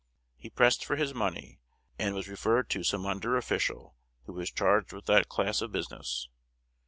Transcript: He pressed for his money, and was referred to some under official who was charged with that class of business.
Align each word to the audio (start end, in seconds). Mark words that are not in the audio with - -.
He 0.35 0.49
pressed 0.49 0.83
for 0.83 0.95
his 0.95 1.13
money, 1.13 1.59
and 1.99 2.15
was 2.15 2.27
referred 2.27 2.71
to 2.71 2.83
some 2.83 3.05
under 3.05 3.37
official 3.37 3.93
who 4.25 4.33
was 4.33 4.49
charged 4.49 4.93
with 4.93 5.05
that 5.05 5.29
class 5.29 5.61
of 5.61 5.71
business. 5.71 6.27